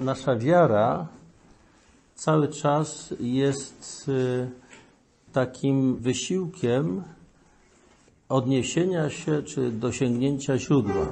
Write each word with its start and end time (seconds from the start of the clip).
nasza 0.00 0.36
wiara 0.36 1.06
cały 2.14 2.48
czas 2.48 3.14
jest 3.20 4.08
y, 4.08 4.50
takim 5.32 5.96
wysiłkiem 5.96 7.02
odniesienia 8.28 9.10
się 9.10 9.42
czy 9.42 9.70
dosięgnięcia 9.70 10.58
źródła. 10.58 11.06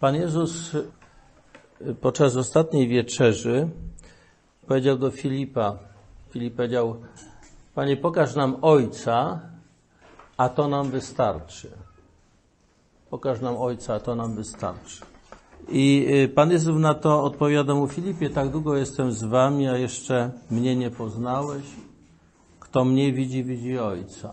Pan 0.00 0.14
Jezus 0.14 0.74
y, 0.74 1.94
podczas 2.00 2.36
ostatniej 2.36 2.88
wieczerzy 2.88 3.68
powiedział 4.66 4.98
do 4.98 5.10
Filipa, 5.10 5.78
Filip 6.30 6.54
powiedział, 6.54 6.96
Panie 7.74 7.96
pokaż 7.96 8.34
nam 8.34 8.56
Ojca, 8.62 9.40
a 10.36 10.48
to 10.48 10.68
nam 10.68 10.90
wystarczy. 10.90 11.70
Pokaż 13.10 13.40
nam 13.40 13.56
Ojca, 13.56 13.94
a 13.94 14.00
to 14.00 14.14
nam 14.14 14.34
wystarczy. 14.34 15.17
I 15.68 16.06
y, 16.24 16.28
Pan 16.28 16.50
Jezus 16.50 16.80
na 16.80 16.94
to 16.94 17.22
odpowiada 17.22 17.74
mu, 17.74 17.88
Filipie, 17.88 18.30
tak 18.30 18.48
długo 18.48 18.76
jestem 18.76 19.12
z 19.12 19.24
wami, 19.24 19.68
a 19.68 19.76
jeszcze 19.76 20.30
mnie 20.50 20.76
nie 20.76 20.90
poznałeś. 20.90 21.62
Kto 22.60 22.84
mnie 22.84 23.12
widzi, 23.12 23.44
widzi 23.44 23.78
Ojca. 23.78 24.32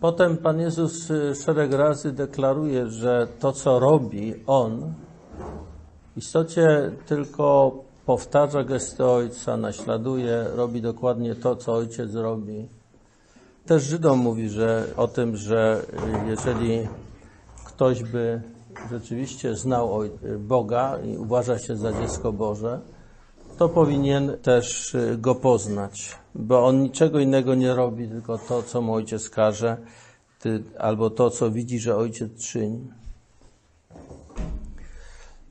Potem 0.00 0.36
Pan 0.36 0.60
Jezus 0.60 1.10
y, 1.10 1.34
szereg 1.34 1.72
razy 1.72 2.12
deklaruje, 2.12 2.86
że 2.86 3.28
to, 3.40 3.52
co 3.52 3.78
robi 3.78 4.34
On, 4.46 4.94
w 6.14 6.18
istocie 6.18 6.92
tylko 7.06 7.72
powtarza 8.06 8.64
gesty 8.64 9.04
Ojca, 9.04 9.56
naśladuje, 9.56 10.44
robi 10.54 10.82
dokładnie 10.82 11.34
to, 11.34 11.56
co 11.56 11.74
Ojciec 11.74 12.14
robi. 12.14 12.68
Też 13.66 13.82
Żydom 13.82 14.18
mówi 14.18 14.48
że, 14.48 14.86
o 14.96 15.08
tym, 15.08 15.36
że 15.36 15.82
y, 16.24 16.28
jeżeli 16.28 16.88
ktoś 17.64 18.02
by 18.02 18.42
rzeczywiście 18.90 19.56
znał 19.56 20.00
Boga 20.38 20.98
i 21.04 21.16
uważa 21.16 21.58
się 21.58 21.76
za 21.76 21.92
dziecko 21.92 22.32
Boże, 22.32 22.80
to 23.58 23.68
powinien 23.68 24.36
też 24.42 24.94
y, 24.94 25.16
go 25.18 25.34
poznać, 25.34 26.16
bo 26.34 26.66
on 26.66 26.82
niczego 26.82 27.18
innego 27.18 27.54
nie 27.54 27.74
robi, 27.74 28.08
tylko 28.08 28.38
to, 28.38 28.62
co 28.62 28.82
mu 28.82 28.94
ojciec 28.94 29.30
każe, 29.30 29.76
albo 30.78 31.10
to, 31.10 31.30
co 31.30 31.50
widzi, 31.50 31.78
że 31.78 31.96
ojciec 31.96 32.34
czyni. 32.34 32.90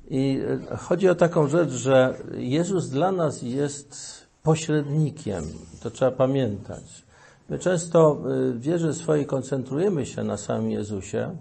I 0.09 0.40
y, 0.72 0.78
chodzi 0.78 1.09
o 1.09 1.16
taką 1.16 1.48
rzecz, 1.48 1.70
że 1.70 2.18
Jezus 2.38 2.90
dla 2.90 3.12
nas 3.12 3.42
jest 3.42 3.98
pośrednikiem. 4.44 5.44
To 5.84 5.92
trzeba 5.92 6.12
pamiętać. 6.12 6.84
My 7.50 7.59
często 7.59 8.18
w 8.54 8.59
wierze 8.59 8.94
swojej 8.94 9.26
koncentrujemy 9.26 10.06
się 10.06 10.24
na 10.24 10.38
samym 10.38 10.72
Jezusie, 10.72 11.38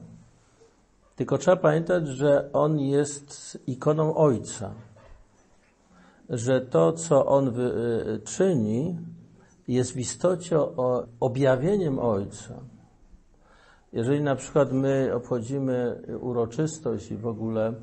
tylko 1.17 1.39
trzeba 1.39 1.57
pamiętać, 1.57 2.09
że 2.09 2.51
On 2.53 2.79
jest 2.79 3.59
ikoną 3.67 4.17
Ojca. 4.17 4.75
Że 6.29 6.61
to, 6.61 6.93
co 6.93 7.27
On 7.27 7.49
y, 7.49 8.21
czyni, 8.25 8.99
jest 9.69 9.93
w 9.93 9.97
istocie 9.97 10.59
objawieniem 11.21 11.99
Ojca. 11.99 12.55
Jeżeli 13.93 14.21
na 14.21 14.37
przykład 14.37 14.73
my 14.73 15.11
obchodzimy 15.15 16.03
uroczystość 16.21 17.11
i 17.11 17.17
w 17.17 17.27
ogóle 17.27 17.75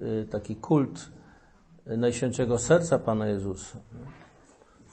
y, 0.00 0.26
taki 0.30 0.56
kult 0.56 1.08
Najświętszego 1.86 2.58
Serca 2.58 2.98
Pana 2.98 3.26
Jezusa, 3.26 3.78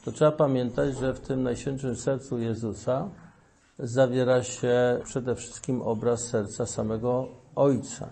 to 0.06 0.12
trzeba 0.12 0.32
pamiętać, 0.32 0.98
że 0.98 1.14
w 1.14 1.20
tym 1.20 1.44
Najświętszym 1.44 1.96
Sercu 1.96 2.40
Jezusa 2.40 3.10
zawiera 3.80 4.44
się 4.44 5.00
przede 5.04 5.36
wszystkim 5.36 5.82
obraz 5.82 6.28
serca 6.28 6.66
samego 6.66 7.28
Ojca. 7.56 8.08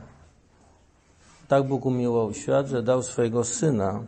Tak 1.47 1.67
Bóg 1.67 1.85
umiłował 1.85 2.33
świat, 2.33 2.67
że 2.67 2.83
dał 2.83 3.03
swojego 3.03 3.43
Syna, 3.43 4.03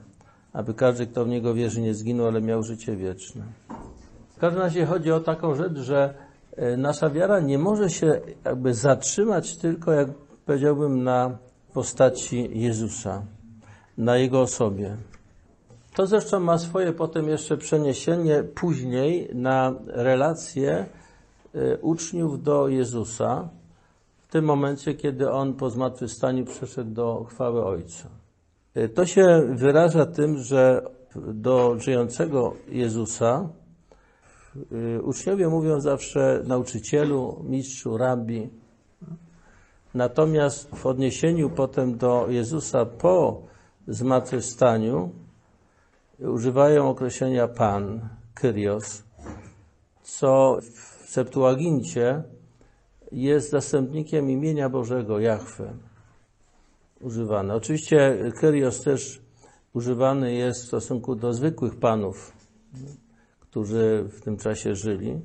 aby 0.53 0.73
każdy, 0.73 1.07
kto 1.07 1.25
w 1.25 1.27
Niego 1.27 1.53
wierzy, 1.53 1.81
nie 1.81 1.93
zginął, 1.93 2.27
ale 2.27 2.41
miał 2.41 2.63
życie 2.63 2.95
wieczne. 2.95 3.43
W 4.37 4.39
każdym 4.39 4.61
razie 4.61 4.85
chodzi 4.85 5.11
o 5.11 5.19
taką 5.19 5.55
rzecz, 5.55 5.77
że 5.77 6.13
e, 6.55 6.77
nasza 6.77 7.09
wiara 7.09 7.39
nie 7.39 7.57
może 7.57 7.89
się 7.89 8.21
jakby 8.45 8.73
zatrzymać 8.73 9.57
tylko, 9.57 9.91
jak 9.91 10.07
powiedziałbym, 10.45 11.03
na 11.03 11.37
postaci 11.73 12.49
Jezusa, 12.53 13.21
na 13.97 14.17
Jego 14.17 14.41
osobie. 14.41 14.97
To 15.95 16.07
zresztą 16.07 16.39
ma 16.39 16.57
swoje 16.57 16.93
potem 16.93 17.27
jeszcze 17.27 17.57
przeniesienie 17.57 18.43
później 18.43 19.29
na 19.33 19.73
relacje 19.87 20.85
uczniów 21.81 22.43
do 22.43 22.67
Jezusa, 22.67 23.49
w 24.27 24.31
tym 24.31 24.45
momencie, 24.45 24.93
kiedy 24.93 25.31
on 25.31 25.53
po 25.53 25.69
zmartwychwstaniu 25.69 26.45
przeszedł 26.45 26.91
do 26.91 27.23
chwały 27.29 27.65
Ojca. 27.65 28.09
E, 28.75 28.89
to 28.89 29.05
się 29.05 29.47
wyraża 29.49 30.05
tym, 30.05 30.37
że 30.37 30.81
do 31.15 31.79
żyjącego 31.79 32.53
Jezusa 32.69 33.49
e, 34.55 35.01
uczniowie 35.01 35.47
mówią 35.47 35.79
zawsze 35.79 36.43
nauczycielu, 36.47 37.43
mistrzu, 37.43 37.97
rabbi. 37.97 38.49
Natomiast 39.93 40.75
w 40.75 40.85
odniesieniu 40.85 41.49
potem 41.49 41.97
do 41.97 42.25
Jezusa 42.29 42.85
po 42.85 43.41
zmartwychwstaniu 43.87 45.09
używają 46.19 46.89
określenia 46.89 47.47
Pan, 47.47 48.09
Kyrios, 48.33 49.03
co 50.03 50.57
w 50.61 50.96
Septuagincie 51.07 52.23
jest 53.11 53.49
zastępnikiem 53.49 54.29
imienia 54.29 54.69
Bożego, 54.69 55.19
Jahwe, 55.19 55.73
używane. 57.01 57.55
Oczywiście 57.55 58.17
Kyrios 58.39 58.81
też 58.81 59.21
używany 59.73 60.33
jest 60.33 60.63
w 60.63 60.67
stosunku 60.67 61.15
do 61.15 61.33
zwykłych 61.33 61.75
panów, 61.75 62.33
którzy 63.39 64.05
w 64.09 64.21
tym 64.21 64.37
czasie 64.37 64.75
żyli, 64.75 65.19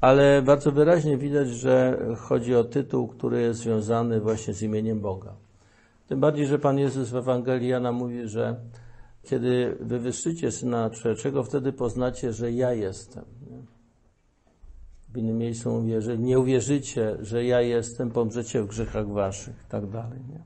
ale 0.00 0.42
bardzo 0.42 0.72
wyraźnie 0.72 1.18
widać, 1.18 1.48
że 1.48 1.98
chodzi 2.18 2.54
o 2.54 2.64
tytuł, 2.64 3.08
który 3.08 3.40
jest 3.40 3.60
związany 3.60 4.20
właśnie 4.20 4.54
z 4.54 4.62
imieniem 4.62 5.00
Boga. 5.00 5.34
Tym 6.08 6.20
bardziej, 6.20 6.46
że 6.46 6.58
Pan 6.58 6.78
Jezus 6.78 7.10
w 7.10 7.16
Ewangelii 7.16 7.68
Jana 7.68 7.92
mówi, 7.92 8.28
że 8.28 8.56
kiedy 9.22 9.76
wywyższycie 9.80 10.52
Syna 10.52 10.90
Człowieczego, 10.90 11.44
wtedy 11.44 11.72
poznacie, 11.72 12.32
że 12.32 12.52
ja 12.52 12.72
jestem. 12.72 13.24
W 15.14 15.18
innym 15.18 15.38
miejscu 15.38 15.70
mówi, 15.70 15.92
że 15.98 16.18
nie 16.18 16.38
uwierzycie, 16.38 17.16
że 17.20 17.44
ja 17.44 17.60
jestem, 17.60 18.10
pomrzecie 18.10 18.62
w 18.62 18.66
grzechach 18.66 19.08
waszych, 19.08 19.66
tak 19.68 19.86
dalej. 19.86 20.18
Nie? 20.28 20.40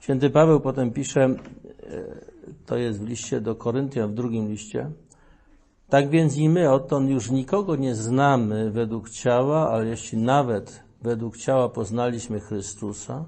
Święty 0.00 0.30
Paweł 0.30 0.60
potem 0.60 0.90
pisze, 0.90 1.24
e, 1.24 1.36
to 2.66 2.76
jest 2.76 3.00
w 3.00 3.08
liście 3.08 3.40
do 3.40 3.54
Koryntian, 3.54 4.10
w 4.10 4.14
drugim 4.14 4.48
liście, 4.48 4.90
tak 5.88 6.10
więc 6.10 6.36
i 6.36 6.48
my 6.48 6.72
odtąd 6.72 7.10
już 7.10 7.30
nikogo 7.30 7.76
nie 7.76 7.94
znamy 7.94 8.70
według 8.70 9.10
ciała, 9.10 9.70
ale 9.70 9.86
jeśli 9.86 10.18
nawet 10.18 10.82
według 11.02 11.36
ciała 11.36 11.68
poznaliśmy 11.68 12.40
Chrystusa, 12.40 13.24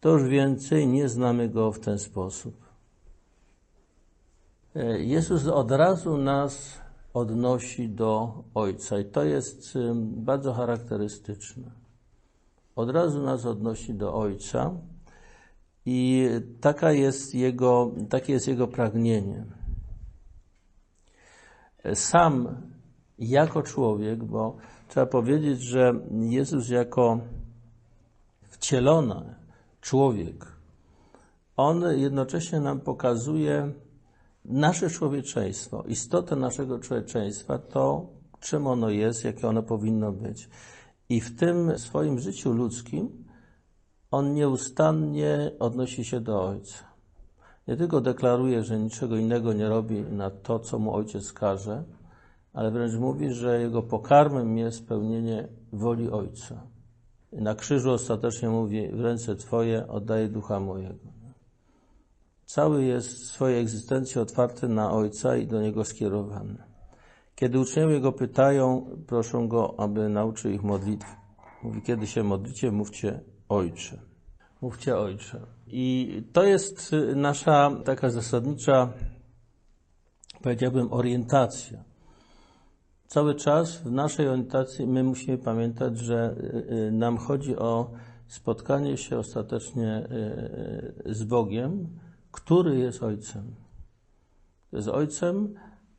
to 0.00 0.08
już 0.08 0.22
więcej 0.22 0.86
nie 0.86 1.08
znamy 1.08 1.48
Go 1.48 1.72
w 1.72 1.80
ten 1.80 1.98
sposób. 1.98 2.54
E, 4.76 4.98
Jezus 4.98 5.46
od 5.46 5.70
razu 5.70 6.18
nas 6.18 6.81
odnosi 7.14 7.88
do 7.88 8.44
Ojca 8.54 8.98
i 8.98 9.04
to 9.04 9.24
jest 9.24 9.78
bardzo 10.02 10.52
charakterystyczne. 10.52 11.70
Od 12.76 12.90
razu 12.90 13.22
nas 13.22 13.46
odnosi 13.46 13.94
do 13.94 14.14
Ojca 14.14 14.70
i 15.86 16.28
taka 16.60 16.92
jest 16.92 17.34
jego, 17.34 17.90
takie 18.08 18.32
jest 18.32 18.48
jego 18.48 18.68
pragnienie. 18.68 19.44
Sam 21.94 22.56
jako 23.18 23.62
człowiek, 23.62 24.24
bo 24.24 24.56
trzeba 24.88 25.06
powiedzieć, 25.06 25.60
że 25.60 25.94
Jezus 26.10 26.68
jako 26.68 27.20
wcielony 28.42 29.34
człowiek, 29.80 30.46
on 31.56 31.84
jednocześnie 31.98 32.60
nam 32.60 32.80
pokazuje 32.80 33.72
nasze 34.44 34.90
człowieczeństwo, 34.90 35.84
istotę 35.88 36.36
naszego 36.36 36.78
człowieczeństwa, 36.78 37.58
to 37.58 38.06
czym 38.40 38.66
ono 38.66 38.90
jest, 38.90 39.24
jakie 39.24 39.48
ono 39.48 39.62
powinno 39.62 40.12
być. 40.12 40.48
I 41.08 41.20
w 41.20 41.36
tym 41.36 41.78
swoim 41.78 42.18
życiu 42.18 42.52
ludzkim 42.52 43.24
on 44.10 44.34
nieustannie 44.34 45.50
odnosi 45.58 46.04
się 46.04 46.20
do 46.20 46.44
Ojca. 46.44 46.84
Nie 47.68 47.76
tylko 47.76 48.00
deklaruje, 48.00 48.64
że 48.64 48.78
niczego 48.78 49.16
innego 49.16 49.52
nie 49.52 49.68
robi 49.68 50.00
na 50.00 50.30
to, 50.30 50.58
co 50.58 50.78
mu 50.78 50.94
Ojciec 50.94 51.32
każe, 51.32 51.84
ale 52.52 52.70
wręcz 52.70 52.94
mówi, 52.94 53.32
że 53.32 53.60
jego 53.60 53.82
pokarmem 53.82 54.58
jest 54.58 54.78
spełnienie 54.78 55.48
woli 55.72 56.10
Ojca. 56.10 56.62
Na 57.32 57.54
krzyżu 57.54 57.90
ostatecznie 57.90 58.48
mówi, 58.48 58.88
w 58.88 59.00
ręce 59.00 59.36
Twoje 59.36 59.88
oddaję 59.88 60.28
ducha 60.28 60.60
mojego. 60.60 61.21
Cały 62.52 62.84
jest 62.84 63.08
w 63.08 63.26
swojej 63.26 63.60
egzystencji 63.60 64.20
otwarty 64.20 64.68
na 64.68 64.90
Ojca 64.90 65.36
i 65.36 65.46
do 65.46 65.62
Niego 65.62 65.84
skierowany. 65.84 66.56
Kiedy 67.34 67.58
uczniowie 67.58 68.00
Go 68.00 68.12
pytają, 68.12 68.86
proszą 69.06 69.48
Go, 69.48 69.74
aby 69.80 70.08
nauczył 70.08 70.50
ich 70.50 70.62
modlitw. 70.62 71.06
Mówi, 71.62 71.82
kiedy 71.82 72.06
się 72.06 72.22
modlicie, 72.22 72.70
mówcie 72.70 73.20
Ojcze. 73.48 73.98
mówcie 74.60 74.96
Ojcze. 74.96 75.40
I 75.66 76.22
to 76.32 76.44
jest 76.44 76.96
nasza 77.16 77.70
taka 77.84 78.10
zasadnicza, 78.10 78.92
powiedziałbym, 80.42 80.92
orientacja. 80.92 81.84
Cały 83.06 83.34
czas 83.34 83.76
w 83.76 83.90
naszej 83.90 84.28
orientacji 84.28 84.86
my 84.86 85.04
musimy 85.04 85.38
pamiętać, 85.38 85.98
że 85.98 86.36
y, 86.36 86.74
y, 86.74 86.92
nam 86.92 87.16
chodzi 87.18 87.56
o 87.56 87.90
spotkanie 88.26 88.96
się 88.96 89.18
ostatecznie 89.18 90.08
y, 91.06 91.14
z 91.14 91.24
Bogiem, 91.24 91.88
który 92.32 92.78
jest 92.78 93.02
Ojcem. 93.02 93.54
Jest 94.72 94.88
Ojcem, 94.88 95.54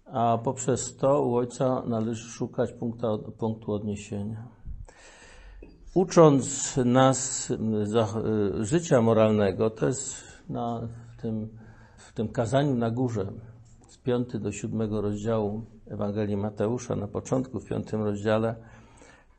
a 0.06 0.38
poprzez 0.44 0.98
to 0.98 1.22
u 1.22 1.36
Ojca 1.36 1.84
należy 1.88 2.30
szukać 2.30 2.72
punktu, 2.72 3.32
punktu 3.38 3.72
odniesienia. 3.72 4.48
Ucząc 5.94 6.78
nas 6.86 7.52
życia 8.60 9.02
moralnego, 9.02 9.70
to 9.70 9.88
jest 9.88 10.16
na, 10.50 10.88
w, 11.18 11.22
tym, 11.22 11.50
w 11.98 12.14
tym 12.14 12.28
kazaniu 12.28 12.76
na 12.76 12.92
górze, 12.92 13.34
z 13.88 13.98
5 13.98 14.38
do 14.40 14.52
7 14.52 14.94
rozdziału 14.94 15.66
Ewangelii 15.88 16.38
Mateusza, 16.38 16.96
na 16.96 17.08
początku, 17.08 17.60
w 17.60 17.66
5 17.66 17.92
rozdziale, 17.92 18.56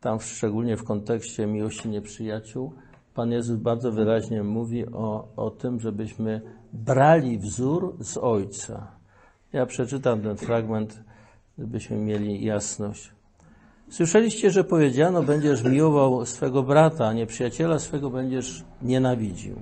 tam 0.00 0.20
szczególnie 0.20 0.76
w 0.76 0.84
kontekście 0.84 1.46
miłości 1.46 1.88
nieprzyjaciół, 1.88 2.72
Pan 3.14 3.32
Jezus 3.32 3.56
bardzo 3.56 3.92
wyraźnie 3.92 4.42
mówi 4.42 4.86
o, 4.86 5.28
o 5.36 5.50
tym, 5.50 5.80
żebyśmy 5.80 6.40
brali 6.74 7.38
wzór 7.38 7.96
z 8.00 8.16
Ojca. 8.16 8.86
Ja 9.52 9.66
przeczytam 9.66 10.22
ten 10.22 10.36
fragment, 10.36 11.02
żebyśmy 11.58 11.96
mieli 11.96 12.44
jasność. 12.44 13.12
Słyszeliście, 13.90 14.50
że 14.50 14.64
powiedziano, 14.64 15.22
będziesz 15.22 15.64
miłował 15.64 16.26
swego 16.26 16.62
brata, 16.62 17.06
a 17.06 17.12
nieprzyjaciela 17.12 17.78
swego 17.78 18.10
będziesz 18.10 18.64
nienawidził. 18.82 19.56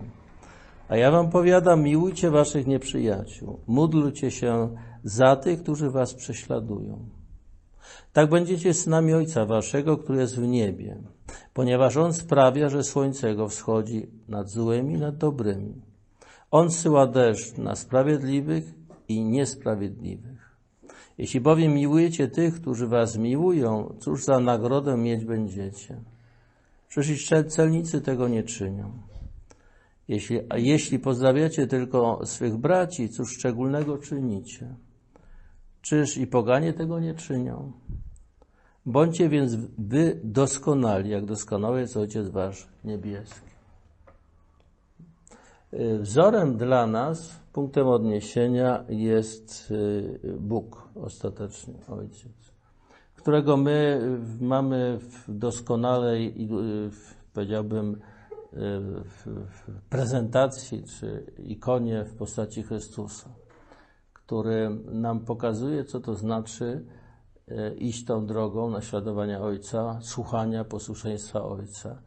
A 0.88 0.96
ja 0.96 1.10
wam 1.10 1.30
powiadam, 1.30 1.82
miłujcie 1.82 2.30
waszych 2.30 2.66
nieprzyjaciół, 2.66 3.60
módlcie 3.66 4.30
się 4.30 4.68
za 5.04 5.36
tych, 5.36 5.62
którzy 5.62 5.90
was 5.90 6.14
prześladują. 6.14 6.98
Tak 8.12 8.30
będziecie 8.30 8.74
synami 8.74 9.14
Ojca 9.14 9.46
Waszego, 9.46 9.96
który 9.96 10.18
jest 10.20 10.40
w 10.40 10.46
niebie, 10.46 10.96
ponieważ 11.54 11.96
On 11.96 12.14
sprawia, 12.14 12.68
że 12.68 12.84
słońce 12.84 13.28
Jego 13.28 13.48
wschodzi 13.48 14.06
nad 14.28 14.48
złymi 14.48 14.94
i 14.94 14.98
nad 14.98 15.16
dobrymi. 15.16 15.91
On 16.52 16.70
syła 16.70 17.06
deszcz 17.06 17.56
na 17.58 17.76
sprawiedliwych 17.76 18.64
i 19.08 19.24
niesprawiedliwych. 19.24 20.56
Jeśli 21.18 21.40
bowiem 21.40 21.74
miłujecie 21.74 22.28
tych, 22.28 22.54
którzy 22.60 22.86
Was 22.86 23.16
miłują, 23.16 23.94
cóż 24.00 24.24
za 24.24 24.40
nagrodę 24.40 24.96
mieć 24.96 25.24
będziecie? 25.24 26.00
Przecież 26.88 27.30
celnicy 27.48 28.00
tego 28.00 28.28
nie 28.28 28.42
czynią. 28.42 28.92
Jeśli, 30.08 30.40
a 30.48 30.58
jeśli 30.58 30.98
pozdrawiacie 30.98 31.66
tylko 31.66 32.26
swych 32.26 32.56
braci, 32.56 33.08
cóż 33.08 33.32
szczególnego 33.32 33.98
czynicie? 33.98 34.74
Czyż 35.82 36.16
i 36.16 36.26
poganie 36.26 36.72
tego 36.72 37.00
nie 37.00 37.14
czynią? 37.14 37.72
Bądźcie 38.86 39.28
więc 39.28 39.54
wy 39.78 40.20
doskonali, 40.24 41.10
jak 41.10 41.24
doskonały 41.24 41.80
jest 41.80 41.96
Ojciec 41.96 42.28
Wasz 42.28 42.68
niebieski. 42.84 43.51
Y, 45.72 45.98
wzorem 45.98 46.56
dla 46.56 46.86
nas, 46.86 47.40
punktem 47.52 47.86
odniesienia 47.86 48.84
jest 48.88 49.70
y, 49.70 50.36
Bóg 50.40 50.88
ostatecznie, 50.94 51.74
Ojciec, 51.88 52.52
którego 53.16 53.56
my 53.56 54.00
mamy 54.40 54.98
w 54.98 55.38
doskonalej, 55.38 56.48
y, 56.86 56.90
powiedziałbym, 57.32 58.00
w 59.04 59.26
prezentacji 59.90 60.82
czy 60.82 61.32
ikonie 61.38 62.04
w 62.04 62.14
postaci 62.14 62.62
Chrystusa 62.62 63.30
który 64.26 64.70
nam 64.84 65.20
pokazuje, 65.20 65.84
co 65.84 66.00
to 66.00 66.14
znaczy 66.14 66.86
iść 67.78 68.04
tą 68.04 68.26
drogą 68.26 68.70
naśladowania 68.70 69.40
Ojca, 69.40 69.98
słuchania, 70.02 70.64
posłuszeństwa 70.64 71.42
Ojca. 71.42 72.02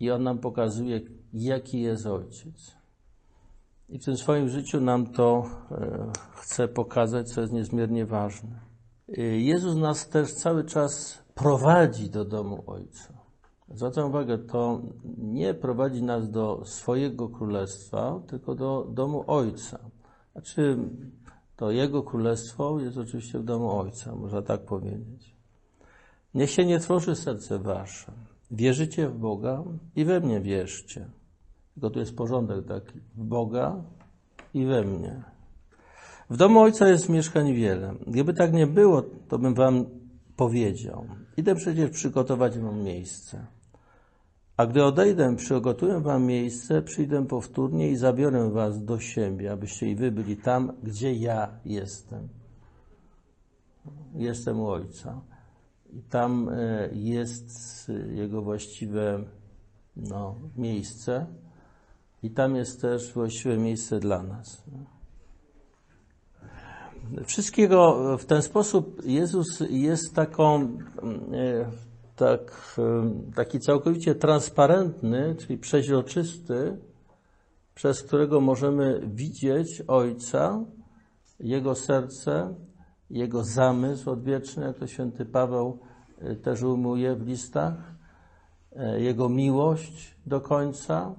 I 0.00 0.10
On 0.10 0.22
nam 0.22 0.38
pokazuje, 0.38 1.00
jaki 1.32 1.80
jest 1.80 2.06
Ojciec. 2.06 2.79
I 3.90 3.98
w 3.98 4.04
tym 4.04 4.16
swoim 4.16 4.48
życiu 4.48 4.80
nam 4.80 5.06
to 5.06 5.44
e, 5.70 6.12
chce 6.34 6.68
pokazać, 6.68 7.28
co 7.32 7.40
jest 7.40 7.52
niezmiernie 7.52 8.06
ważne. 8.06 8.60
E, 9.08 9.22
Jezus 9.22 9.76
nas 9.76 10.08
też 10.08 10.34
cały 10.34 10.64
czas 10.64 11.18
prowadzi 11.34 12.10
do 12.10 12.24
domu 12.24 12.62
Ojca. 12.66 13.14
Zwracam 13.68 14.08
uwagę, 14.08 14.38
to 14.38 14.80
nie 15.18 15.54
prowadzi 15.54 16.02
nas 16.02 16.30
do 16.30 16.62
swojego 16.64 17.28
królestwa, 17.28 18.20
tylko 18.26 18.54
do 18.54 18.86
domu 18.90 19.24
Ojca. 19.26 19.78
Znaczy, 20.32 20.78
to 21.56 21.70
Jego 21.70 22.02
królestwo 22.02 22.80
jest 22.80 22.98
oczywiście 22.98 23.38
w 23.38 23.44
domu 23.44 23.70
Ojca, 23.70 24.14
można 24.14 24.42
tak 24.42 24.60
powiedzieć. 24.60 25.34
Niech 26.34 26.50
się 26.50 26.66
nie 26.66 26.78
tworzy 26.78 27.16
serce 27.16 27.58
wasze. 27.58 28.12
Wierzycie 28.50 29.08
w 29.08 29.18
Boga 29.18 29.64
i 29.96 30.04
we 30.04 30.20
mnie 30.20 30.40
wierzcie. 30.40 31.06
Tylko 31.80 31.90
tu 31.90 32.00
jest 32.00 32.16
porządek 32.16 32.66
taki. 32.66 33.00
W 33.16 33.24
Boga 33.24 33.82
i 34.54 34.66
we 34.66 34.84
mnie. 34.84 35.22
W 36.30 36.36
domu 36.36 36.60
Ojca 36.60 36.88
jest 36.88 37.08
mieszkań 37.08 37.54
wiele. 37.54 37.94
Gdyby 38.06 38.34
tak 38.34 38.52
nie 38.52 38.66
było, 38.66 39.02
to 39.28 39.38
bym 39.38 39.54
wam 39.54 39.84
powiedział. 40.36 41.06
Idę 41.36 41.54
przecież 41.54 41.90
przygotować 41.90 42.58
wam 42.58 42.82
miejsce. 42.82 43.46
A 44.56 44.66
gdy 44.66 44.84
odejdę, 44.84 45.36
przygotuję 45.36 46.00
wam 46.00 46.24
miejsce, 46.24 46.82
przyjdę 46.82 47.26
powtórnie 47.26 47.90
i 47.90 47.96
zabiorę 47.96 48.50
was 48.50 48.84
do 48.84 48.98
siebie, 48.98 49.52
abyście 49.52 49.90
i 49.90 49.94
wy 49.94 50.10
byli 50.12 50.36
tam, 50.36 50.72
gdzie 50.82 51.14
ja 51.14 51.48
jestem. 51.64 52.28
Jestem 54.14 54.60
u 54.60 54.68
Ojca. 54.68 55.20
I 55.92 56.02
tam 56.02 56.48
e, 56.48 56.88
jest 56.92 57.92
Jego 58.14 58.42
właściwe 58.42 59.24
no, 59.96 60.34
miejsce 60.56 61.26
i 62.22 62.30
tam 62.30 62.56
jest 62.56 62.80
też 62.80 63.12
właściwe 63.12 63.56
miejsce 63.56 64.00
dla 64.00 64.22
nas. 64.22 64.62
Wszystkiego 67.24 68.18
w 68.18 68.24
ten 68.24 68.42
sposób 68.42 69.02
Jezus 69.04 69.60
jest 69.70 70.14
taką 70.14 70.60
e, 70.62 71.70
tak, 72.16 72.76
taki 73.34 73.60
całkowicie 73.60 74.14
transparentny, 74.14 75.36
czyli 75.38 75.58
przeźroczysty, 75.58 76.76
przez 77.74 78.02
którego 78.02 78.40
możemy 78.40 79.00
widzieć 79.06 79.82
Ojca, 79.88 80.64
Jego 81.40 81.74
serce, 81.74 82.54
Jego 83.10 83.44
zamysł 83.44 84.10
odwieczny, 84.10 84.64
jak 84.64 84.78
to 84.78 84.86
święty 84.86 85.26
Paweł 85.26 85.78
y, 86.22 86.36
też 86.36 86.62
ujmuje 86.62 87.14
w 87.14 87.26
listach, 87.26 87.94
Jego 88.96 89.28
miłość 89.28 90.16
do 90.26 90.40
końca. 90.40 91.14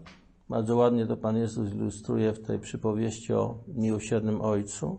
Bardzo 0.51 0.75
ładnie 0.75 1.05
to 1.05 1.17
Pan 1.17 1.38
Jezus 1.38 1.74
ilustruje 1.74 2.34
w 2.34 2.39
tej 2.39 2.60
przypowieści 2.60 3.34
o 3.34 3.58
miłosiernym 3.67 4.41
Ojcu. 4.41 4.98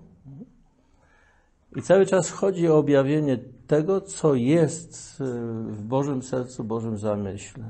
I 1.77 1.83
cały 1.83 2.07
czas 2.07 2.31
chodzi 2.31 2.69
o 2.69 2.79
objawienie 2.79 3.39
tego, 3.67 4.01
co 4.01 4.35
jest 4.35 5.21
y, 5.21 5.25
w 5.73 5.85
Bożym 5.85 6.23
sercu, 6.23 6.65
Bożym 6.65 6.99
zamyśle. 6.99 7.65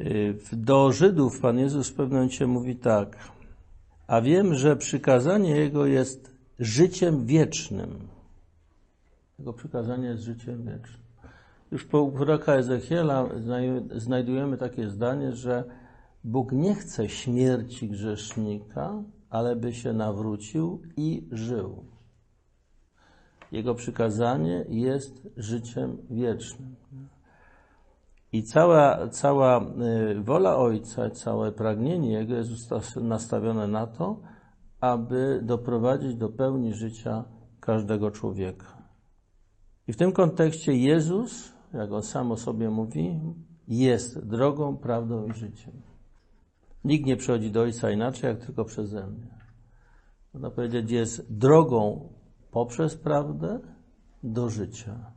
Y, 0.00 0.38
do 0.52 0.92
Żydów 0.92 1.40
Pan 1.40 1.58
Jezus 1.58 1.88
w 1.88 1.94
pewnym 1.94 2.18
momencie 2.18 2.46
mówi 2.46 2.76
tak. 2.76 3.16
A 4.06 4.20
wiem, 4.20 4.54
że 4.54 4.76
przykazanie 4.76 5.56
Jego 5.56 5.86
jest 5.86 6.30
życiem 6.58 7.26
wiecznym. 7.26 8.08
Jego 9.38 9.52
przykazanie 9.52 10.08
jest 10.08 10.22
życiem 10.22 10.58
wiecznym. 10.58 11.00
Już 11.72 11.84
po 11.84 12.06
proroka 12.06 12.52
Ezechiela 12.52 13.28
znajdujemy 13.96 14.56
takie 14.56 14.90
zdanie, 14.90 15.32
że 15.32 15.64
Bóg 16.24 16.52
nie 16.52 16.74
chce 16.74 17.08
śmierci 17.08 17.88
grzesznika, 17.88 19.02
ale 19.30 19.56
by 19.56 19.74
się 19.74 19.92
nawrócił 19.92 20.82
i 20.96 21.28
żył. 21.32 21.84
Jego 23.52 23.74
przykazanie 23.74 24.64
jest 24.68 25.28
życiem 25.36 25.98
wiecznym. 26.10 26.76
I 28.32 28.42
cała, 28.42 29.08
cała 29.08 29.60
y, 29.60 30.22
wola 30.22 30.56
Ojca, 30.56 31.10
całe 31.10 31.52
pragnienie 31.52 32.12
Jego 32.12 32.34
jest 32.34 32.50
nastawione 32.96 33.66
na 33.66 33.86
to, 33.86 34.20
aby 34.80 35.40
doprowadzić 35.42 36.14
do 36.14 36.28
pełni 36.28 36.74
życia 36.74 37.24
każdego 37.60 38.10
człowieka. 38.10 38.78
I 39.88 39.92
w 39.92 39.96
tym 39.96 40.12
kontekście 40.12 40.72
Jezus, 40.72 41.52
jak 41.72 41.92
on 41.92 42.02
sam 42.02 42.32
o 42.32 42.36
sobie 42.36 42.70
mówi, 42.70 43.20
jest 43.68 44.26
drogą, 44.26 44.76
prawdą 44.76 45.26
i 45.26 45.32
życiem. 45.32 45.72
Nikt 46.84 47.06
nie 47.06 47.16
przychodzi 47.16 47.50
do 47.50 47.60
Ojca 47.60 47.90
inaczej, 47.90 48.28
jak 48.28 48.46
tylko 48.46 48.64
przeze 48.64 49.06
mnie. 49.06 49.38
Można 50.34 50.50
powiedzieć, 50.50 50.90
jest 50.90 51.32
drogą, 51.32 52.08
poprzez 52.50 52.96
prawdę 52.96 53.60
do 54.22 54.50
życia. 54.50 55.12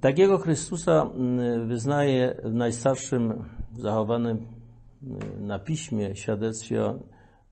Takiego 0.00 0.38
Chrystusa 0.38 1.02
mm, 1.02 1.68
wyznaje 1.68 2.40
w 2.44 2.54
najstarszym 2.54 3.44
zachowanym 3.78 4.36
y, 5.36 5.40
na 5.40 5.58
piśmie 5.58 6.16
świadectwie 6.16 6.94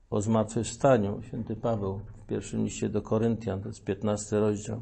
o 0.09 0.21
zmartwychwstaniu. 0.21 1.21
Święty 1.21 1.55
Paweł 1.55 2.01
w 2.17 2.25
pierwszym 2.25 2.63
liście 2.63 2.89
do 2.89 3.01
Koryntian, 3.01 3.61
to 3.61 3.67
jest 3.67 3.83
15 3.83 4.39
rozdział. 4.39 4.81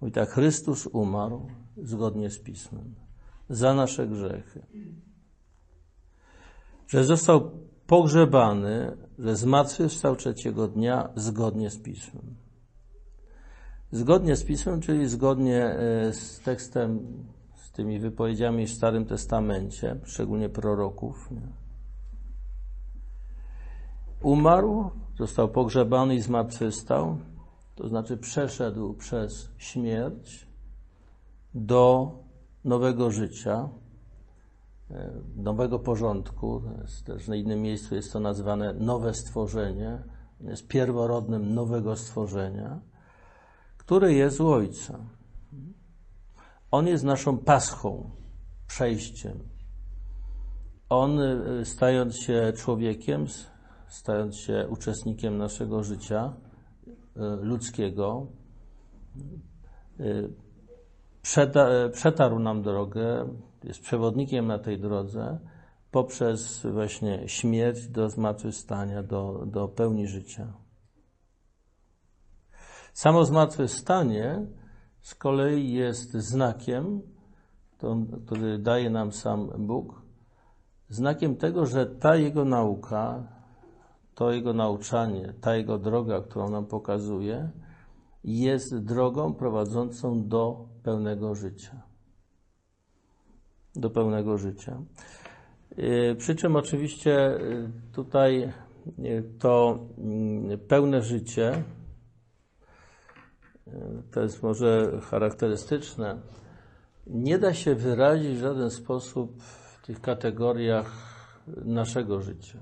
Mówi 0.00 0.12
tak, 0.12 0.30
Chrystus 0.30 0.86
umarł 0.86 1.46
zgodnie 1.76 2.30
z 2.30 2.38
Pismem 2.38 2.94
za 3.48 3.74
nasze 3.74 4.08
grzechy. 4.08 4.66
Że 6.90 7.04
został 7.04 7.50
pogrzebany, 7.86 8.96
że 9.18 9.36
zmartwychwstał 9.36 10.16
trzeciego 10.16 10.68
dnia 10.68 11.08
zgodnie 11.16 11.70
z 11.70 11.78
Pismem. 11.78 12.36
Zgodnie 13.92 14.36
z 14.36 14.44
Pismem, 14.44 14.80
czyli 14.80 15.08
zgodnie 15.08 15.64
e, 15.64 16.12
z 16.12 16.40
tekstem, 16.40 17.06
z 17.54 17.72
tymi 17.72 17.98
wypowiedziami 17.98 18.66
w 18.66 18.70
Starym 18.70 19.06
Testamencie, 19.06 20.00
szczególnie 20.04 20.48
proroków. 20.48 21.28
Umarł, 24.22 24.90
został 25.18 25.48
pogrzebany 25.48 26.14
i 26.14 26.20
zmartwychwstał, 26.20 27.18
to 27.74 27.88
znaczy 27.88 28.16
przeszedł 28.16 28.94
przez 28.94 29.50
śmierć 29.58 30.46
do 31.54 32.12
nowego 32.64 33.10
życia, 33.10 33.68
nowego 35.36 35.78
porządku. 35.78 36.62
Też 37.04 37.28
na 37.28 37.36
innym 37.36 37.62
miejscu 37.62 37.94
jest 37.94 38.12
to 38.12 38.20
nazwane 38.20 38.74
nowe 38.74 39.14
stworzenie. 39.14 40.02
Jest 40.40 40.68
pierworodnym 40.68 41.54
nowego 41.54 41.96
stworzenia, 41.96 42.80
które 43.76 44.12
jest 44.12 44.40
u 44.40 44.48
Ojca. 44.48 44.98
On 46.70 46.86
jest 46.86 47.04
naszą 47.04 47.38
paschą, 47.38 48.10
przejściem. 48.66 49.38
On, 50.88 51.20
e, 51.20 51.64
stając 51.64 52.16
się 52.16 52.52
człowiekiem, 52.56 53.26
stając 53.88 54.36
się 54.36 54.66
uczestnikiem 54.68 55.38
naszego 55.38 55.82
życia 55.82 56.32
e, 57.16 57.36
ludzkiego, 57.36 58.26
przetarł 61.92 62.38
nam 62.38 62.62
drogę, 62.62 63.28
jest 63.64 63.80
przewodnikiem 63.80 64.46
na 64.46 64.58
tej 64.58 64.78
drodze 64.78 65.38
poprzez 65.90 66.66
właśnie 66.66 67.28
śmierć 67.28 67.88
do 67.88 68.08
zmartwychwstania, 68.08 69.02
do, 69.02 69.46
do 69.46 69.68
pełni 69.68 70.06
życia. 70.06 70.52
Samo 72.92 73.24
zmartwychwstanie 73.24 74.46
z 75.00 75.14
kolei 75.14 75.72
jest 75.72 76.12
znakiem, 76.12 77.02
który 78.26 78.58
daje 78.58 78.90
nam 78.90 79.12
sam 79.12 79.66
Bóg, 79.66 80.02
znakiem 80.88 81.36
tego, 81.36 81.66
że 81.66 81.86
ta 81.86 82.16
Jego 82.16 82.44
nauka, 82.44 83.28
to 84.14 84.30
Jego 84.32 84.52
nauczanie, 84.52 85.34
ta 85.40 85.56
Jego 85.56 85.78
droga, 85.78 86.20
którą 86.20 86.48
nam 86.50 86.66
pokazuje, 86.66 87.50
jest 88.24 88.78
drogą 88.78 89.34
prowadzącą 89.34 90.28
do 90.28 90.68
pełnego 90.82 91.34
życia. 91.34 91.89
Do 93.74 93.90
pełnego 93.90 94.38
życia. 94.38 94.82
Y, 95.78 96.16
przy 96.18 96.34
czym 96.34 96.56
oczywiście 96.56 97.36
y, 97.40 97.70
tutaj 97.92 98.52
y, 98.98 99.24
to 99.38 99.78
pełne 100.68 101.02
życie 101.02 101.62
to 104.10 104.20
jest 104.20 104.42
może 104.42 105.00
charakterystyczne. 105.10 106.18
Nie 107.06 107.38
da 107.38 107.54
się 107.54 107.74
wyrazić 107.74 108.36
w 108.36 108.40
żaden 108.40 108.70
sposób 108.70 109.42
w 109.42 109.86
tych 109.86 110.00
kategoriach 110.00 110.92
naszego 111.64 112.20
życia. 112.20 112.58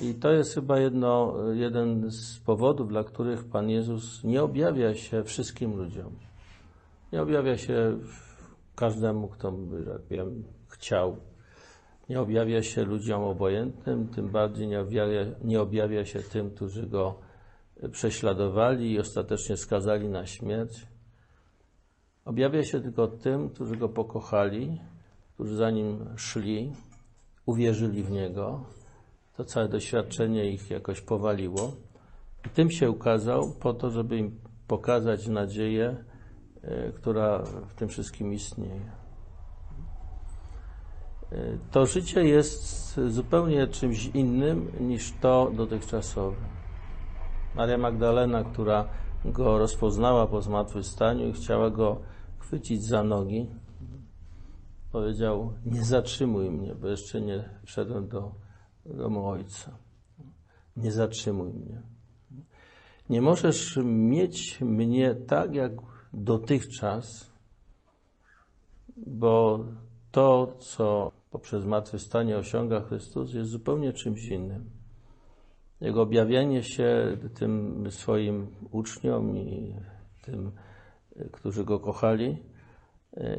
I 0.00 0.14
to 0.14 0.32
jest 0.32 0.54
chyba 0.54 0.78
jedno, 0.78 1.34
jeden 1.52 2.10
z 2.10 2.38
powodów, 2.38 2.88
dla 2.88 3.04
których 3.04 3.44
Pan 3.44 3.70
Jezus 3.70 4.24
nie 4.24 4.42
objawia 4.42 4.94
się 4.94 5.24
wszystkim 5.24 5.76
ludziom. 5.76 6.12
Nie 7.12 7.22
objawia 7.22 7.56
się 7.56 7.98
każdemu, 8.74 9.28
kto 9.28 9.52
by, 9.52 9.84
jak 9.90 10.02
wiem, 10.10 10.44
chciał. 10.68 11.16
Nie 12.08 12.20
objawia 12.20 12.62
się 12.62 12.84
ludziom 12.84 13.22
obojętnym, 13.22 14.08
tym 14.08 14.28
bardziej 14.28 14.68
nie 14.68 14.80
objawia, 14.80 15.20
nie 15.44 15.60
objawia 15.60 16.04
się 16.04 16.20
tym, 16.20 16.50
którzy 16.50 16.86
go 16.86 17.18
prześladowali 17.92 18.92
i 18.92 19.00
ostatecznie 19.00 19.56
skazali 19.56 20.08
na 20.08 20.26
śmierć. 20.26 20.86
Objawia 22.24 22.64
się 22.64 22.80
tylko 22.80 23.08
tym, 23.08 23.50
którzy 23.50 23.76
go 23.76 23.88
pokochali, 23.88 24.80
którzy 25.34 25.56
za 25.56 25.70
nim 25.70 26.06
szli, 26.16 26.72
uwierzyli 27.46 28.02
w 28.02 28.10
niego 28.10 28.64
to 29.36 29.44
całe 29.44 29.68
doświadczenie 29.68 30.50
ich 30.50 30.70
jakoś 30.70 31.00
powaliło. 31.00 31.72
I 32.46 32.48
tym 32.48 32.70
się 32.70 32.90
ukazał 32.90 33.52
po 33.60 33.74
to, 33.74 33.90
żeby 33.90 34.16
im 34.16 34.40
pokazać 34.66 35.28
nadzieję, 35.28 36.04
która 36.96 37.38
w 37.68 37.74
tym 37.74 37.88
wszystkim 37.88 38.32
istnieje. 38.32 38.92
E, 41.32 41.58
to 41.70 41.86
życie 41.86 42.24
jest 42.24 42.94
zupełnie 43.08 43.66
czymś 43.66 44.06
innym 44.06 44.72
niż 44.80 45.12
to 45.20 45.50
dotychczasowe. 45.56 46.36
Maria 47.54 47.78
Magdalena, 47.78 48.44
która 48.44 48.88
go 49.24 49.58
rozpoznała 49.58 50.26
po 50.26 50.42
zmartwychwstaniu 50.42 51.28
i 51.28 51.32
chciała 51.32 51.70
go 51.70 52.00
chwycić 52.38 52.84
za 52.84 53.02
nogi, 53.02 53.46
powiedział: 54.92 55.52
Nie 55.66 55.84
zatrzymuj 55.84 56.50
mnie, 56.50 56.74
bo 56.74 56.88
jeszcze 56.88 57.20
nie 57.20 57.48
wszedłem 57.64 58.08
do 58.08 58.34
domu 58.86 59.28
Ojca. 59.28 59.78
Nie 60.76 60.92
zatrzymuj 60.92 61.52
mnie. 61.52 61.82
Nie 63.10 63.22
możesz 63.22 63.78
mieć 63.84 64.60
mnie 64.60 65.14
tak 65.14 65.54
jak 65.54 65.72
dotychczas, 66.14 67.30
bo 68.96 69.64
to, 70.10 70.56
co 70.58 71.12
poprzez 71.30 71.62
zmartwychwstanie 71.62 72.38
osiąga 72.38 72.80
Chrystus, 72.80 73.34
jest 73.34 73.50
zupełnie 73.50 73.92
czymś 73.92 74.26
innym. 74.26 74.70
Jego 75.80 76.02
objawienie 76.02 76.62
się 76.62 77.16
tym 77.34 77.84
swoim 77.90 78.46
uczniom 78.70 79.36
i 79.36 79.74
tym, 80.22 80.52
którzy 81.32 81.64
go 81.64 81.80
kochali, 81.80 82.42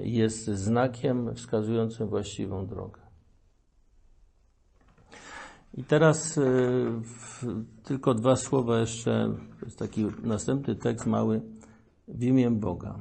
jest 0.02 0.46
znakiem 0.46 1.36
wskazującym 1.36 2.08
właściwą 2.08 2.68
drogę. 2.68 3.02
I 5.78 5.84
teraz 5.84 6.38
y, 6.38 6.44
tylko 7.84 8.14
dwa 8.14 8.36
słowa 8.36 8.80
jeszcze, 8.80 9.36
to 9.60 9.66
jest 9.66 9.80
taki 9.80 10.06
następny 10.24 10.76
tekst 10.76 11.06
mały, 11.06 11.42
w 12.08 12.24
imię 12.24 12.52
Boga. 12.52 13.00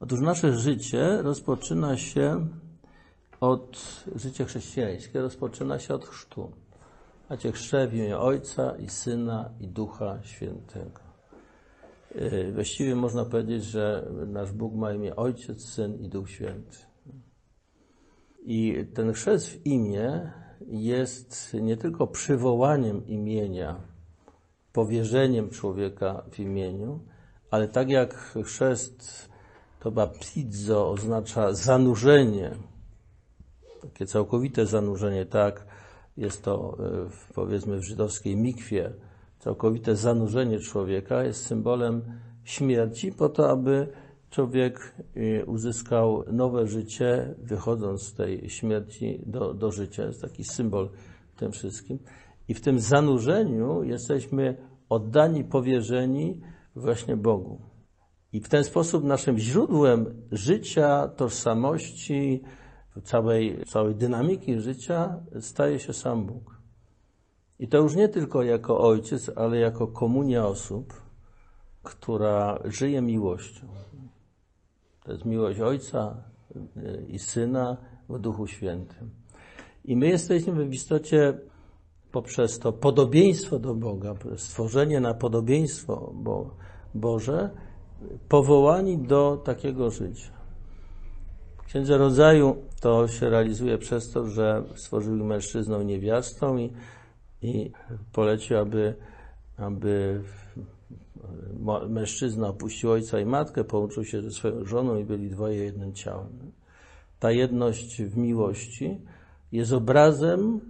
Otóż 0.00 0.20
nasze 0.20 0.52
życie 0.52 1.22
rozpoczyna 1.22 1.96
się 1.96 2.48
od, 3.40 4.04
życie 4.14 4.44
chrześcijańskie 4.44 5.20
rozpoczyna 5.20 5.78
się 5.78 5.94
od 5.94 6.04
chrztu. 6.04 6.52
Macie 7.30 7.52
chrzcze 7.52 7.88
w 7.88 7.94
imię 7.94 8.18
Ojca 8.18 8.76
i 8.76 8.88
Syna 8.88 9.50
i 9.60 9.68
Ducha 9.68 10.22
Świętego. 10.22 11.00
Y, 12.16 12.52
właściwie 12.54 12.96
można 12.96 13.24
powiedzieć, 13.24 13.64
że 13.64 14.10
nasz 14.26 14.52
Bóg 14.52 14.74
ma 14.74 14.92
imię 14.92 15.16
Ojciec, 15.16 15.64
Syn 15.64 16.00
i 16.00 16.08
Duch 16.08 16.30
Święty. 16.30 16.76
I 18.42 18.86
ten 18.94 19.12
chrzest 19.12 19.48
w 19.48 19.66
imię 19.66 20.32
jest 20.66 21.54
nie 21.54 21.76
tylko 21.76 22.06
przywołaniem 22.06 23.06
imienia, 23.06 23.80
powierzeniem 24.72 25.50
człowieka 25.50 26.22
w 26.30 26.40
imieniu, 26.40 27.00
ale 27.50 27.68
tak 27.68 27.90
jak 27.90 28.14
chrzest 28.44 29.28
to 29.80 29.90
baptizo 29.90 30.90
oznacza 30.90 31.52
zanurzenie, 31.52 32.50
takie 33.82 34.06
całkowite 34.06 34.66
zanurzenie, 34.66 35.26
tak 35.26 35.66
jest 36.16 36.42
to 36.44 36.76
e, 36.78 37.34
powiedzmy 37.34 37.78
w 37.78 37.84
żydowskiej 37.84 38.36
mikwie, 38.36 38.92
całkowite 39.38 39.96
zanurzenie 39.96 40.58
człowieka 40.58 41.24
jest 41.24 41.46
symbolem 41.46 42.02
śmierci 42.44 43.12
po 43.12 43.28
to, 43.28 43.50
aby 43.50 43.88
człowiek 44.30 44.94
y, 45.16 45.44
uzyskał 45.46 46.24
nowe 46.32 46.66
życie, 46.66 47.34
wychodząc 47.38 48.02
z 48.02 48.14
tej 48.14 48.50
śmierci 48.50 49.20
do, 49.26 49.54
do 49.54 49.72
życia. 49.72 50.04
Jest 50.04 50.22
taki 50.22 50.44
symbol 50.44 50.88
w 51.36 51.38
tym 51.38 51.52
wszystkim. 51.52 51.98
I 52.48 52.54
w 52.54 52.60
tym 52.60 52.80
zanurzeniu 52.80 53.82
jesteśmy 53.82 54.56
oddani, 54.88 55.44
powierzeni 55.44 56.40
właśnie 56.76 57.16
Bogu. 57.16 57.60
I 58.32 58.40
w 58.40 58.48
ten 58.48 58.64
sposób 58.64 59.04
naszym 59.04 59.38
źródłem 59.38 60.22
życia, 60.32 61.08
tożsamości, 61.08 62.42
całej, 63.04 63.64
całej 63.66 63.94
dynamiki 63.94 64.60
życia 64.60 65.20
staje 65.40 65.78
się 65.78 65.92
sam 65.92 66.26
Bóg. 66.26 66.60
I 67.58 67.68
to 67.68 67.78
już 67.78 67.94
nie 67.94 68.08
tylko 68.08 68.42
jako 68.42 68.80
ojciec, 68.80 69.30
ale 69.36 69.58
jako 69.58 69.86
komunia 69.86 70.46
osób, 70.46 71.02
która 71.82 72.58
żyje 72.64 73.02
miłością. 73.02 73.66
To 75.04 75.12
jest 75.12 75.24
miłość 75.24 75.60
Ojca 75.60 76.16
y, 76.76 77.06
i 77.08 77.18
Syna 77.18 77.76
w 78.08 78.18
Duchu 78.18 78.46
Świętym. 78.46 79.10
I 79.84 79.96
my 79.96 80.08
jesteśmy 80.08 80.64
w 80.64 80.72
istocie 80.72 81.38
poprzez 82.12 82.58
to 82.58 82.72
podobieństwo 82.72 83.58
do 83.58 83.74
Boga, 83.74 84.14
stworzenie 84.36 85.00
na 85.00 85.14
podobieństwo 85.14 86.12
Bo 86.14 86.50
Boże, 86.94 87.50
powołani 88.28 88.98
do 88.98 89.42
takiego 89.44 89.90
życia. 89.90 90.30
W 91.56 91.64
Księdze 91.64 91.98
Rodzaju 91.98 92.56
to 92.80 93.08
się 93.08 93.30
realizuje 93.30 93.78
przez 93.78 94.10
to, 94.10 94.26
że 94.26 94.62
stworzył 94.74 95.24
mężczyzną 95.24 95.82
niewiastą 95.82 96.58
i, 96.58 96.72
i 97.42 97.72
polecił, 98.12 98.58
aby, 98.58 98.94
aby 99.56 100.22
mężczyzna 101.88 102.48
opuścił 102.48 102.90
ojca 102.90 103.20
i 103.20 103.24
matkę, 103.24 103.64
połączył 103.64 104.04
się 104.04 104.22
ze 104.22 104.30
swoją 104.30 104.64
żoną 104.64 104.98
i 104.98 105.04
byli 105.04 105.30
dwoje 105.30 105.64
jednym 105.64 105.92
ciałem. 105.92 106.52
Ta 107.18 107.30
jedność 107.30 108.02
w 108.02 108.16
miłości 108.16 109.00
jest 109.52 109.72
obrazem 109.72 110.60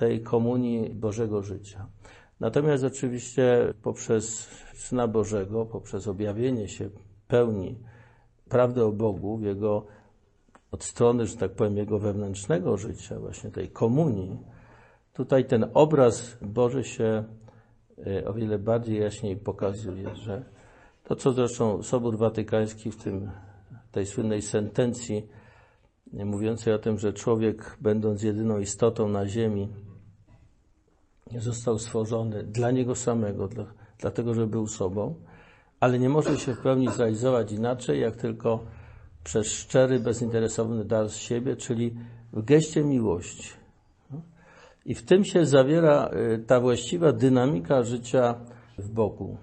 tej 0.00 0.20
komunii 0.20 0.90
Bożego 0.90 1.42
życia. 1.42 1.86
Natomiast 2.40 2.84
oczywiście 2.84 3.74
poprzez 3.82 4.48
Syna 4.74 5.08
Bożego, 5.08 5.66
poprzez 5.66 6.08
objawienie 6.08 6.68
się 6.68 6.90
pełni 7.28 7.78
prawdy 8.48 8.84
o 8.84 8.92
Bogu 8.92 9.36
w 9.36 9.42
Jego 9.42 9.86
od 10.72 10.84
strony, 10.84 11.26
że 11.26 11.36
tak 11.36 11.50
powiem, 11.50 11.76
Jego 11.76 11.98
wewnętrznego 11.98 12.76
życia, 12.76 13.20
właśnie 13.20 13.50
tej 13.50 13.68
komunii, 13.68 14.38
tutaj 15.12 15.44
ten 15.44 15.66
obraz 15.74 16.38
Boży 16.42 16.84
się 16.84 17.24
e, 18.06 18.28
o 18.28 18.32
wiele 18.32 18.58
bardziej 18.58 19.00
jaśniej 19.00 19.36
pokazuje, 19.36 20.14
że 20.14 20.44
to, 21.04 21.16
co 21.16 21.32
zresztą 21.32 21.82
Sobór 21.82 22.18
Watykański 22.18 22.90
w 22.90 22.96
tym, 22.96 23.30
tej 23.92 24.06
słynnej 24.06 24.42
sentencji 24.42 25.28
mówiącej 26.12 26.74
o 26.74 26.78
tym, 26.78 26.98
że 26.98 27.12
człowiek, 27.12 27.76
będąc 27.80 28.22
jedyną 28.22 28.58
istotą 28.58 29.08
na 29.08 29.26
ziemi, 29.26 29.68
został 31.38 31.78
stworzony 31.78 32.42
dla 32.42 32.70
niego 32.70 32.94
samego, 32.94 33.48
dla, 33.48 33.64
dlatego, 33.98 34.34
że 34.34 34.46
był 34.46 34.66
sobą, 34.66 35.14
ale 35.80 35.98
nie 35.98 36.08
może 36.08 36.38
się 36.38 36.54
w 36.54 36.60
pełni 36.60 36.88
zrealizować 36.88 37.52
inaczej, 37.52 38.00
jak 38.00 38.16
tylko 38.16 38.64
przez 39.24 39.46
szczery, 39.46 40.00
bezinteresowny 40.00 40.84
dar 40.84 41.08
z 41.08 41.16
siebie, 41.16 41.56
czyli 41.56 41.94
w 42.32 42.44
geście 42.44 42.84
miłości. 42.84 43.48
I 44.84 44.94
w 44.94 45.02
tym 45.02 45.24
się 45.24 45.46
zawiera 45.46 46.10
y, 46.34 46.44
ta 46.46 46.60
właściwa 46.60 47.12
dynamika 47.12 47.82
życia 47.82 48.34
w 48.78 48.88
Bogu. 48.88 49.36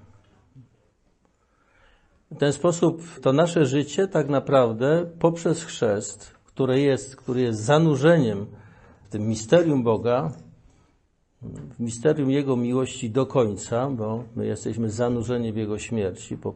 W 2.32 2.38
ten 2.38 2.54
sposób 2.54 3.20
to 3.22 3.34
nasze 3.34 3.66
życie 3.66 4.08
tak 4.08 4.30
naprawdę 4.30 5.06
poprzez 5.20 5.64
chrzest, 5.64 6.32
które 6.46 6.80
jest, 6.80 7.16
który 7.16 7.42
jest 7.42 7.60
zanurzeniem 7.60 8.46
w 9.04 9.10
tym 9.10 9.28
misterium 9.28 9.84
Boga, 9.84 10.32
w 11.42 11.80
misterium 11.80 12.32
Jego 12.32 12.56
miłości 12.56 13.10
do 13.10 13.26
końca, 13.26 13.90
bo 13.90 14.24
my 14.36 14.46
jesteśmy 14.46 14.90
zanurzeni 14.90 15.54
w 15.54 15.56
Jego 15.56 15.80
śmierci 15.80 16.38
po, 16.38 16.54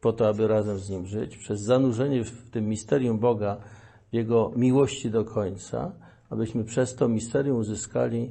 po 0.00 0.12
to, 0.12 0.28
aby 0.28 0.48
razem 0.48 0.78
z 0.78 0.90
Nim 0.90 1.06
żyć, 1.06 1.36
przez 1.36 1.60
zanurzenie 1.60 2.24
w 2.24 2.50
tym 2.50 2.68
misterium 2.68 3.18
Boga, 3.18 3.56
Jego 4.12 4.52
miłości 4.56 5.10
do 5.10 5.24
końca, 5.24 5.92
abyśmy 6.30 6.64
przez 6.64 6.94
to 6.94 7.08
misterium 7.08 7.58
uzyskali, 7.58 8.30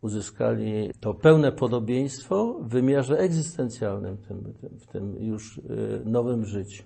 uzyskali 0.00 0.90
to 1.00 1.14
pełne 1.14 1.52
podobieństwo 1.52 2.58
w 2.60 2.68
wymiarze 2.68 3.18
egzystencjalnym, 3.18 4.16
w 4.16 4.26
tym, 4.26 4.54
w 4.80 4.86
tym 4.86 5.16
już 5.20 5.58
y, 5.58 5.62
nowym 6.04 6.44
życiu. 6.44 6.84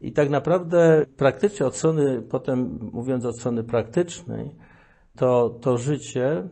I 0.00 0.12
tak 0.12 0.30
naprawdę 0.30 1.06
praktycznie 1.16 1.66
od 1.66 1.76
strony, 1.76 2.22
potem 2.22 2.78
mówiąc 2.92 3.24
od 3.24 3.38
strony 3.38 3.64
praktycznej, 3.64 4.50
to, 5.16 5.58
to 5.60 5.78
życie 5.78 6.48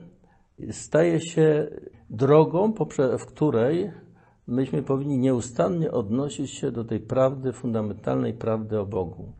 staje 0.70 1.20
się 1.20 1.68
drogą, 2.10 2.74
w 3.18 3.26
której 3.26 3.90
myśmy 4.46 4.82
powinni 4.82 5.18
nieustannie 5.18 5.90
odnosić 5.90 6.50
się 6.50 6.70
do 6.70 6.84
tej 6.84 7.00
prawdy, 7.00 7.52
fundamentalnej 7.52 8.34
prawdy 8.34 8.80
o 8.80 8.86
Bogu. 8.86 9.32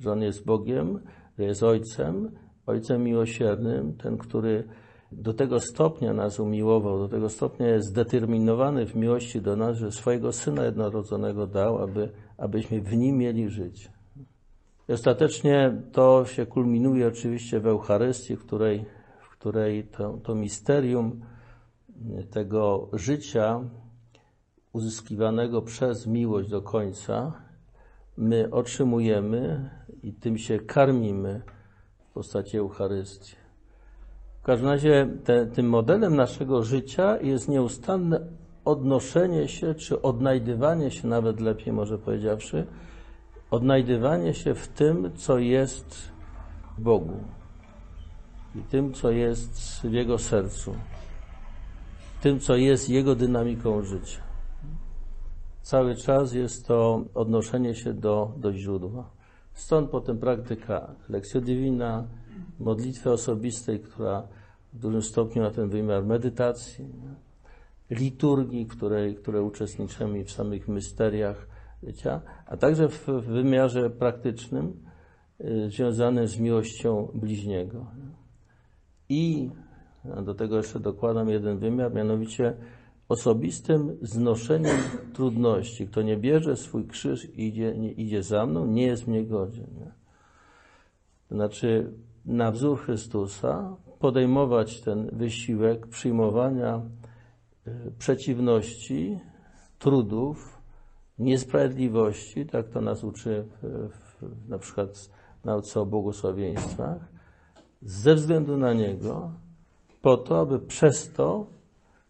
Że 0.00 0.12
On 0.12 0.22
jest 0.22 0.44
Bogiem, 0.44 1.00
że 1.38 1.44
jest 1.44 1.62
Ojcem, 1.62 2.30
Ojcem 2.66 3.04
miłosiernym, 3.04 3.96
ten, 3.96 4.18
który 4.18 4.64
do 5.12 5.34
tego 5.34 5.60
stopnia 5.60 6.12
nas 6.12 6.40
umiłował, 6.40 6.98
do 6.98 7.08
tego 7.08 7.28
stopnia 7.28 7.66
jest 7.66 7.88
zdeterminowany 7.88 8.86
w 8.86 8.94
miłości 8.94 9.40
do 9.40 9.56
nas, 9.56 9.76
że 9.76 9.92
swojego 9.92 10.32
Syna 10.32 10.64
jednorodzonego 10.64 11.46
dał, 11.46 11.78
aby, 11.78 12.08
abyśmy 12.38 12.80
w 12.80 12.96
Nim 12.96 13.16
mieli 13.16 13.48
żyć. 13.48 13.90
I 14.88 14.92
ostatecznie 14.92 15.82
to 15.92 16.24
się 16.24 16.46
kulminuje 16.46 17.08
oczywiście 17.08 17.60
w 17.60 17.66
Eucharystii, 17.66 18.36
w 18.36 18.44
której 18.44 18.84
której 19.38 19.84
to, 19.84 20.18
to 20.22 20.34
misterium 20.34 21.20
tego 22.30 22.88
życia 22.92 23.60
uzyskiwanego 24.72 25.62
przez 25.62 26.06
miłość 26.06 26.48
do 26.48 26.62
końca 26.62 27.32
my 28.16 28.48
otrzymujemy 28.50 29.70
i 30.02 30.12
tym 30.12 30.38
się 30.38 30.58
karmimy 30.58 31.42
w 32.10 32.12
postaci 32.12 32.58
Eucharystii. 32.58 33.36
W 34.40 34.42
każdym 34.42 34.68
razie 34.68 35.08
te, 35.24 35.46
tym 35.46 35.68
modelem 35.68 36.16
naszego 36.16 36.62
życia 36.62 37.20
jest 37.20 37.48
nieustanne 37.48 38.20
odnoszenie 38.64 39.48
się, 39.48 39.74
czy 39.74 40.02
odnajdywanie 40.02 40.90
się, 40.90 41.08
nawet 41.08 41.40
lepiej 41.40 41.72
może 41.72 41.98
powiedziawszy, 41.98 42.66
odnajdywanie 43.50 44.34
się 44.34 44.54
w 44.54 44.68
tym, 44.68 45.10
co 45.16 45.38
jest 45.38 46.12
w 46.78 46.80
Bogu 46.80 47.37
i 48.58 48.62
tym, 48.62 48.92
co 48.92 49.10
jest 49.10 49.80
w 49.84 49.92
Jego 49.92 50.18
sercu, 50.18 50.74
tym, 52.22 52.40
co 52.40 52.56
jest 52.56 52.88
Jego 52.88 53.14
dynamiką 53.14 53.82
życia. 53.82 54.20
Cały 55.62 55.96
czas 55.96 56.32
jest 56.32 56.66
to 56.66 57.04
odnoszenie 57.14 57.74
się 57.74 57.94
do, 57.94 58.32
do 58.36 58.52
źródła. 58.52 59.10
Stąd 59.52 59.90
potem 59.90 60.18
praktyka 60.18 60.94
lekcja 61.08 61.40
divina, 61.40 62.04
modlitwy 62.58 63.10
osobistej, 63.10 63.80
która 63.80 64.28
w 64.72 64.78
dużym 64.78 65.02
stopniu 65.02 65.42
ma 65.42 65.50
ten 65.50 65.68
wymiar 65.68 66.04
medytacji, 66.04 66.88
liturgii, 67.90 68.66
której, 68.66 69.14
które 69.14 69.42
uczestniczymy 69.42 70.24
w 70.24 70.32
samych 70.32 70.68
mysteriach 70.68 71.46
życia, 71.82 72.20
a 72.46 72.56
także 72.56 72.88
w 72.88 73.06
wymiarze 73.06 73.90
praktycznym 73.90 74.72
y, 75.40 75.70
związanym 75.70 76.26
z 76.28 76.38
miłością 76.38 77.08
bliźniego. 77.14 77.86
I 79.08 79.50
do 80.24 80.34
tego 80.34 80.56
jeszcze 80.56 80.80
dokładam 80.80 81.28
jeden 81.28 81.58
wymiar, 81.58 81.94
mianowicie 81.94 82.56
osobistym 83.08 83.98
znoszeniem 84.02 84.76
trudności. 85.14 85.86
Kto 85.86 86.02
nie 86.02 86.16
bierze 86.16 86.56
swój 86.56 86.86
krzyż 86.86 87.24
i 87.24 87.48
idzie, 87.48 87.74
nie 87.78 87.92
idzie 87.92 88.22
za 88.22 88.46
mną, 88.46 88.66
nie 88.66 88.86
jest 88.86 89.06
mnie 89.06 89.24
godzien. 89.24 89.66
Nie? 89.78 89.92
To 91.28 91.34
znaczy, 91.34 91.92
na 92.24 92.50
wzór 92.50 92.78
Chrystusa 92.78 93.76
podejmować 93.98 94.80
ten 94.80 95.10
wysiłek 95.12 95.86
przyjmowania 95.86 96.82
y, 97.66 97.70
przeciwności, 97.98 99.20
trudów, 99.78 100.62
niesprawiedliwości, 101.18 102.46
tak 102.46 102.68
to 102.68 102.80
nas 102.80 103.04
uczy 103.04 103.44
w, 103.62 103.88
w, 103.88 104.48
na 104.48 104.58
przykład 104.58 105.10
w 105.42 105.44
nauce 105.44 105.80
o 105.80 105.86
błogosławieństwach, 105.86 107.17
ze 107.82 108.14
względu 108.14 108.56
na 108.56 108.72
Niego, 108.72 109.30
po 110.02 110.16
to, 110.16 110.40
aby 110.40 110.58
przez 110.58 111.12
to 111.12 111.46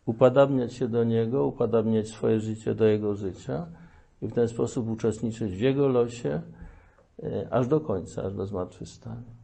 upadabniać 0.06 0.72
się 0.72 0.88
do 0.88 1.04
Niego, 1.04 1.46
upadabniać 1.46 2.08
swoje 2.08 2.40
życie 2.40 2.74
do 2.74 2.84
Jego 2.84 3.14
życia 3.14 3.66
i 4.22 4.26
w 4.26 4.32
ten 4.32 4.48
sposób 4.48 4.88
uczestniczyć 4.88 5.52
w 5.52 5.60
Jego 5.60 5.88
losie 5.88 6.40
e, 7.22 7.48
aż 7.50 7.68
do 7.68 7.80
końca, 7.80 8.22
aż 8.22 8.34
do 8.34 8.46
zmartwychwstania. 8.46 9.37